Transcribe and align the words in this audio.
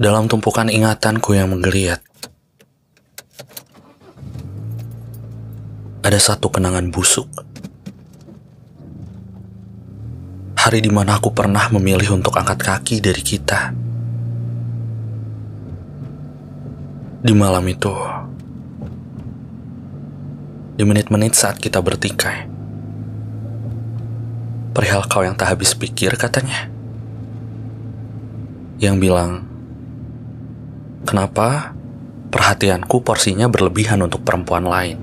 Dalam 0.00 0.24
tumpukan 0.24 0.72
ingatanku 0.72 1.36
yang 1.36 1.52
menggeliat, 1.52 2.00
ada 6.00 6.16
satu 6.16 6.48
kenangan 6.48 6.88
busuk. 6.88 7.28
Hari 10.56 10.80
di 10.80 10.88
mana 10.88 11.20
aku 11.20 11.36
pernah 11.36 11.68
memilih 11.68 12.16
untuk 12.16 12.32
angkat 12.40 12.56
kaki 12.64 13.04
dari 13.04 13.20
kita. 13.20 13.76
Di 17.20 17.36
malam 17.36 17.68
itu, 17.68 17.92
di 20.80 20.88
menit-menit 20.88 21.36
saat 21.36 21.60
kita 21.60 21.84
bertikai, 21.84 22.48
perihal 24.72 25.04
kau 25.04 25.20
yang 25.20 25.36
tak 25.36 25.52
habis 25.52 25.76
pikir 25.76 26.16
katanya. 26.16 26.72
Yang 28.80 28.96
bilang, 28.98 29.51
kenapa 31.04 31.76
perhatianku 32.32 33.04
porsinya 33.04 33.46
berlebihan 33.46 34.00
untuk 34.00 34.24
perempuan 34.24 34.64
lain. 34.64 34.98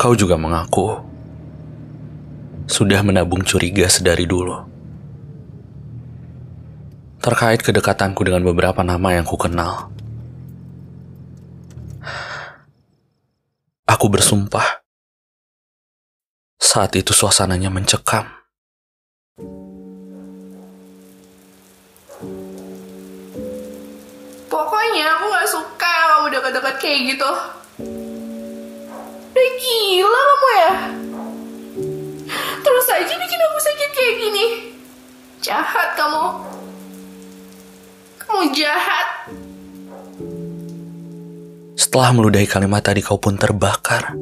Kau 0.00 0.16
juga 0.16 0.40
mengaku 0.40 1.10
sudah 2.70 3.02
menabung 3.02 3.42
curiga 3.42 3.90
sedari 3.90 4.24
dulu. 4.30 4.64
Terkait 7.20 7.60
kedekatanku 7.60 8.24
dengan 8.24 8.40
beberapa 8.46 8.80
nama 8.80 9.12
yang 9.12 9.28
ku 9.28 9.36
kenal. 9.36 9.92
Aku 13.84 14.08
bersumpah. 14.08 14.80
Saat 16.56 16.96
itu 16.96 17.12
suasananya 17.12 17.68
mencekam. 17.68 18.39
Pokoknya 24.50 25.06
aku 25.14 25.24
gak 25.30 25.46
suka 25.46 25.94
kamu 26.10 26.26
deket-deket 26.34 26.74
kayak 26.82 27.00
gitu. 27.14 27.30
Udah 29.30 29.48
gila 29.62 30.20
kamu 30.26 30.48
ya? 30.50 30.72
Terus 32.60 32.86
aja 32.90 33.14
bikin 33.14 33.40
aku 33.46 33.58
sakit 33.62 33.90
kayak 33.94 34.14
gini. 34.18 34.44
Jahat 35.38 35.94
kamu. 35.94 36.24
Kamu 38.26 38.42
jahat. 38.50 39.06
Setelah 41.78 42.10
meludahi 42.10 42.50
kalimat 42.50 42.82
tadi 42.82 43.06
kau 43.06 43.22
pun 43.22 43.38
terbakar. 43.38 44.18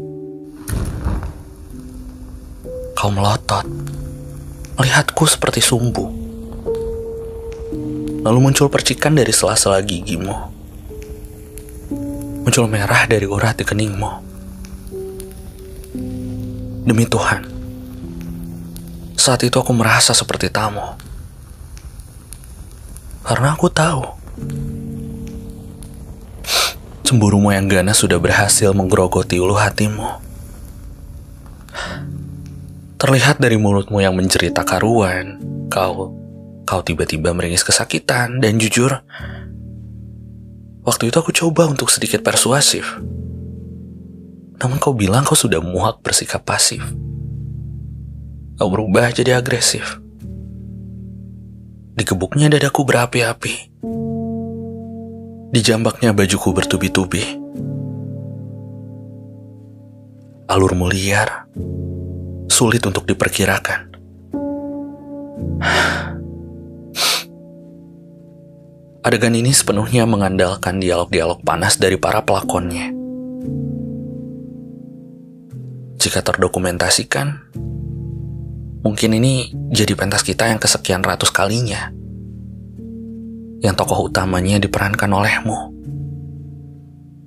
Kau 2.93 3.09
melotot. 3.09 3.65
Melihatku 4.77 5.25
seperti 5.25 5.65
sumbu. 5.65 6.18
Lalu 8.19 8.39
muncul 8.51 8.67
percikan 8.67 9.15
dari 9.15 9.31
sela-sela 9.31 9.79
gigimu. 9.79 10.35
Muncul 12.43 12.67
merah 12.67 13.07
dari 13.07 13.31
urat 13.31 13.55
di 13.55 13.63
keningmu. 13.63 14.11
Demi 16.89 17.05
Tuhan, 17.05 17.45
saat 19.15 19.45
itu 19.45 19.61
aku 19.61 19.71
merasa 19.77 20.17
seperti 20.17 20.49
tamu. 20.49 20.83
Karena 23.23 23.53
aku 23.53 23.69
tahu, 23.69 24.03
cemburumu 27.05 27.53
yang 27.53 27.69
ganas 27.69 28.01
sudah 28.01 28.17
berhasil 28.17 28.73
menggerogoti 28.73 29.37
ulu 29.37 29.55
hatimu. 29.55 30.09
Terlihat 32.99 33.39
dari 33.39 33.61
mulutmu 33.61 34.03
yang 34.03 34.17
mencerita 34.17 34.65
karuan, 34.65 35.39
kau 35.71 36.28
kau 36.69 36.85
tiba-tiba 36.85 37.33
meringis 37.33 37.65
kesakitan 37.65 38.45
dan 38.45 38.61
jujur. 38.61 39.01
Waktu 40.85 41.09
itu 41.09 41.17
aku 41.17 41.33
coba 41.33 41.65
untuk 41.65 41.89
sedikit 41.89 42.21
persuasif. 42.21 43.01
Namun 44.61 44.77
kau 44.77 44.93
bilang 44.93 45.25
kau 45.25 45.33
sudah 45.33 45.65
muak 45.65 46.05
bersikap 46.05 46.45
pasif. 46.45 46.85
Kau 48.61 48.69
berubah 48.69 49.09
jadi 49.17 49.41
agresif. 49.41 49.97
Dikebuknya 51.97 52.53
dadaku 52.53 52.85
berapi-api. 52.85 53.73
Dijambaknya 55.49 56.13
bajuku 56.13 56.53
bertubi-tubi. 56.53 57.25
Alurmu 60.53 60.85
liar, 60.93 61.49
sulit 62.53 62.85
untuk 62.85 63.09
diperkirakan. 63.09 63.89
Adegan 68.99 69.31
ini 69.39 69.55
sepenuhnya 69.55 70.11
mengandalkan 70.11 70.83
dialog-dialog 70.83 71.39
panas 71.47 71.79
dari 71.79 71.95
para 71.95 72.19
pelakonnya. 72.27 72.91
Jika 76.03 76.19
terdokumentasikan, 76.23 77.55
mungkin 78.83 79.11
ini 79.15 79.55
jadi 79.71 79.95
pentas 79.95 80.27
kita 80.27 80.51
yang 80.51 80.59
kesekian 80.59 81.07
ratus 81.07 81.31
kalinya. 81.31 81.95
Yang 83.63 83.75
tokoh 83.83 84.11
utamanya 84.11 84.59
diperankan 84.63 85.11
olehmu. 85.11 85.59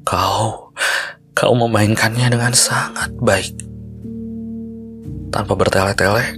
Kau, 0.04 0.76
kau 1.32 1.54
memainkannya 1.56 2.32
dengan 2.32 2.52
sangat 2.52 3.16
baik. 3.20 3.56
Tanpa 5.32 5.56
bertele-tele, 5.56 6.36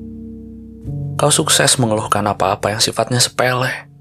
kau 1.17 1.33
sukses 1.33 1.77
mengeluhkan 1.81 2.25
apa-apa 2.29 2.77
yang 2.77 2.81
sifatnya 2.81 3.17
sepele. 3.17 3.92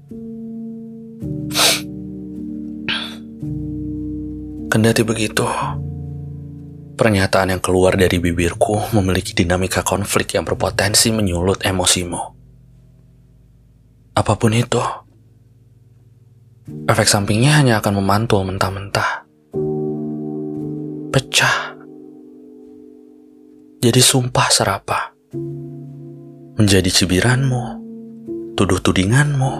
Kendati 4.73 5.05
begitu, 5.05 5.45
pernyataan 6.97 7.53
yang 7.53 7.61
keluar 7.61 7.93
dari 7.93 8.17
bibirku 8.17 8.89
memiliki 8.97 9.37
dinamika 9.37 9.85
konflik 9.85 10.33
yang 10.33 10.49
berpotensi 10.49 11.13
menyulut 11.13 11.61
emosimu. 11.61 12.17
Apa 14.17 14.33
pun 14.33 14.49
itu, 14.49 14.81
efek 16.89 17.05
sampingnya 17.05 17.61
hanya 17.61 17.85
akan 17.85 18.01
memantul 18.01 18.49
mentah-mentah. 18.49 19.29
Pecah. 21.13 21.77
Jadi 23.77 24.01
sumpah 24.01 24.49
serapah. 24.49 25.13
Menjadi 26.57 26.89
cibiranmu, 26.89 27.63
tuduh-tudinganmu, 28.57 29.51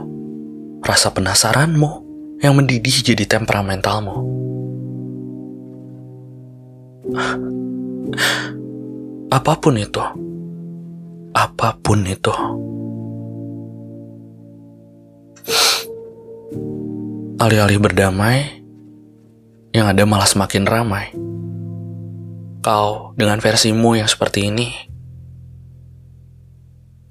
rasa 0.82 1.14
penasaranmu 1.14 1.92
yang 2.42 2.58
mendidih 2.58 3.14
jadi 3.14 3.30
temperamentalmu. 3.30 4.42
Apa 9.28 9.60
pun 9.60 9.76
itu. 9.76 10.00
Apa 11.36 11.76
pun 11.84 12.00
itu. 12.08 12.32
Alih-alih 17.44 17.84
berdamai, 17.84 18.64
yang 19.76 19.92
ada 19.92 20.08
malah 20.08 20.30
semakin 20.30 20.64
ramai. 20.64 21.12
Kau 22.64 23.12
dengan 23.20 23.44
versimu 23.44 24.00
yang 24.00 24.08
seperti 24.08 24.48
ini, 24.48 24.72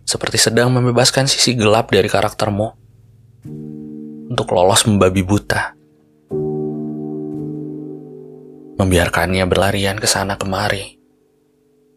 seperti 0.09 0.41
sedang 0.41 0.72
membebaskan 0.72 1.28
sisi 1.28 1.53
gelap 1.53 1.92
dari 1.92 2.09
karaktermu 2.09 2.69
untuk 4.32 4.48
lolos 4.56 4.88
membabi 4.88 5.20
buta 5.20 5.81
membiarkannya 8.82 9.47
berlarian 9.47 9.95
ke 9.95 10.10
sana 10.10 10.34
kemari, 10.34 10.98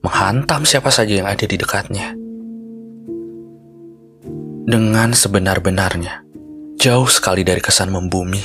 menghantam 0.06 0.70
siapa 0.70 0.94
saja 0.94 1.18
yang 1.18 1.26
ada 1.26 1.42
di 1.42 1.58
dekatnya. 1.58 2.14
Dengan 4.70 5.18
sebenar-benarnya, 5.18 6.22
jauh 6.78 7.10
sekali 7.10 7.42
dari 7.42 7.58
kesan 7.58 7.90
membumi. 7.90 8.42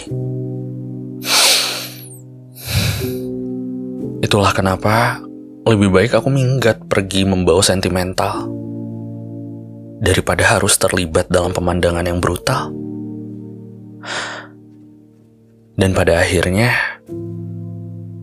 Itulah 4.24 4.52
kenapa 4.56 5.20
lebih 5.68 5.92
baik 5.92 6.16
aku 6.16 6.32
minggat 6.32 6.88
pergi 6.88 7.28
membawa 7.28 7.60
sentimental 7.60 8.48
daripada 10.00 10.56
harus 10.56 10.80
terlibat 10.80 11.28
dalam 11.28 11.52
pemandangan 11.52 12.08
yang 12.08 12.24
brutal. 12.24 12.72
Dan 15.76 15.96
pada 15.96 16.20
akhirnya, 16.20 16.89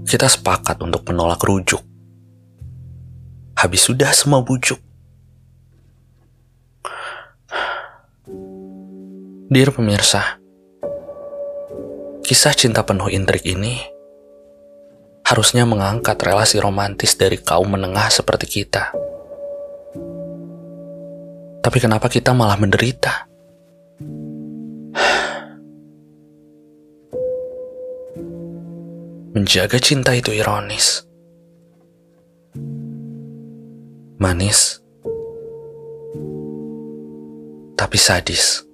kita 0.08 0.32
sepakat 0.32 0.80
untuk 0.80 1.04
menolak 1.12 1.44
rujuk. 1.44 1.84
Habis 3.60 3.92
sudah 3.92 4.16
semua 4.16 4.40
bujuk. 4.40 4.80
Dear 9.52 9.76
pemirsa, 9.76 10.40
kisah 12.24 12.56
cinta 12.56 12.88
penuh 12.88 13.12
intrik 13.12 13.44
ini 13.44 13.84
harusnya 15.28 15.68
mengangkat 15.68 16.16
relasi 16.24 16.64
romantis 16.64 17.20
dari 17.20 17.36
kaum 17.44 17.68
menengah 17.68 18.08
seperti 18.08 18.64
kita. 18.64 18.96
Tapi 21.60 21.78
kenapa 21.84 22.08
kita 22.08 22.32
malah 22.32 22.56
menderita? 22.56 23.27
Menjaga 29.38 29.78
cinta 29.78 30.18
itu 30.18 30.34
ironis. 30.34 31.06
Manis. 34.18 34.82
Tapi 37.78 37.98
sadis. 38.02 38.67